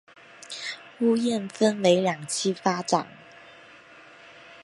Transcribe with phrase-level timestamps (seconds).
[0.97, 3.07] 屋苑分为两期发展。